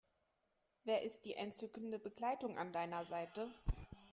[0.83, 3.51] Wer ist die entzückende Begleitung an deiner Seite?